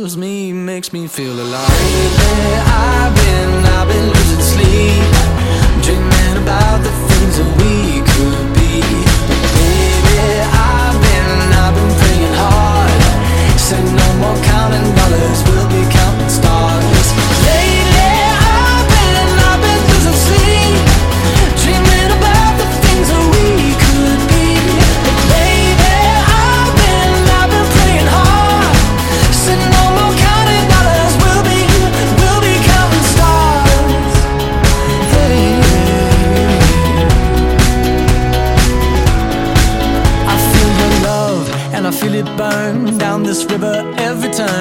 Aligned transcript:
kills 0.00 0.16
me 0.16 0.50
makes 0.50 0.94
me 0.94 1.06
feel 1.06 1.34
alive. 1.34 1.68
Lately, 1.68 2.54
I've 2.64 3.14
been, 3.14 3.69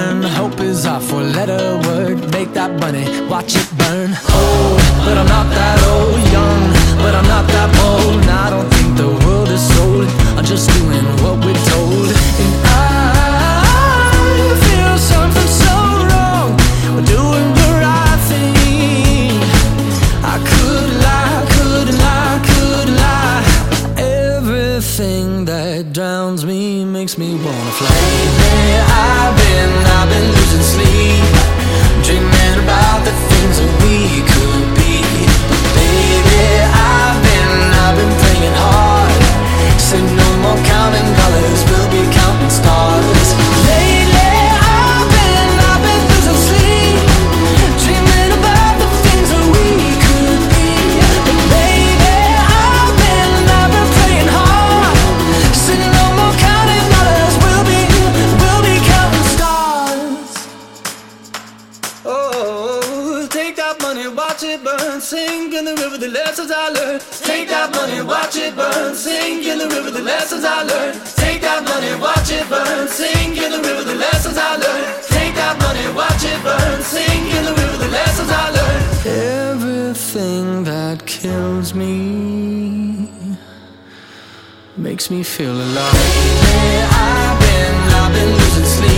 Hope 0.09 0.59
is 0.61 0.87
our 0.87 0.99
four 0.99 1.21
letter 1.21 1.77
word. 1.87 2.31
Make 2.31 2.53
that 2.53 2.79
money, 2.79 3.05
watch 3.29 3.55
it 3.55 3.69
burn. 3.77 4.48
Everything 24.99 25.45
that 25.45 25.93
drowns 25.93 26.43
me 26.43 26.83
makes 26.83 27.17
me 27.17 27.31
wanna 27.31 27.71
fly. 27.79 27.87
Lately, 27.87 28.67
I've 28.83 29.31
been, 29.31 29.71
I've 29.95 30.09
been 30.11 30.27
losing 30.27 30.65
sleep, 30.75 31.23
dreaming 32.03 32.59
about 32.59 33.07
the 33.07 33.15
things 33.31 33.63
that 33.63 33.71
we 33.79 34.19
could 34.27 34.67
be. 34.75 34.99
But 35.47 35.63
baby, 35.79 36.43
I've 36.67 37.15
been, 37.15 37.51
I've 37.79 37.95
been 37.95 38.11
praying 38.19 38.55
hard. 38.59 39.23
Say 39.79 40.03
no 40.03 40.27
more 40.43 40.59
counting 40.67 41.07
dollars, 41.15 41.59
we'll 41.71 41.89
be 41.95 42.03
counting 42.11 42.51
stars. 42.51 43.18
It 64.59 64.65
burn, 64.65 65.01
sink 65.01 65.53
in 65.53 65.65
the 65.65 65.75
river 65.75 65.97
the 65.97 66.07
lessons 66.07 66.51
I 66.51 66.69
learned. 66.69 67.01
Take 67.11 67.49
that 67.49 67.71
money, 67.71 68.01
watch 68.01 68.35
it 68.35 68.55
burn, 68.55 68.95
sink 68.95 69.45
in 69.45 69.57
the 69.59 69.67
river 69.67 69.91
the 69.91 70.01
lessons 70.01 70.43
I 70.43 70.63
learned. 70.63 70.95
Take 71.15 71.41
that 71.41 71.63
money, 71.63 71.93
watch 71.99 72.31
it 72.31 72.47
burn, 72.49 72.87
sink 72.87 73.37
in 73.37 73.51
the 73.51 73.59
river 73.59 73.83
the 73.83 73.95
lessons 73.95 74.37
I 74.37 74.55
learned. 74.55 75.03
Take 75.03 75.35
that 75.35 75.55
money, 75.59 75.85
watch 75.95 76.23
it 76.23 76.39
burn, 76.43 76.81
sink 76.81 77.33
in 77.37 77.43
the 77.45 77.53
river 77.53 77.77
the 77.77 77.89
lessons 77.89 78.29
I 78.29 78.45
learned. 78.57 78.85
Everything 79.51 80.63
that 80.65 81.05
kills 81.05 81.73
me 81.73 83.09
makes 84.77 85.09
me 85.09 85.23
feel 85.23 85.55
alive. 85.55 85.93
I've 86.91 87.39
been, 87.39 87.75
I've 87.99 88.13
been 88.13 88.31
losing 88.37 88.88